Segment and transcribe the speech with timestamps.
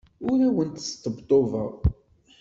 [0.29, 1.71] Ur awent-sṭebṭubeɣ.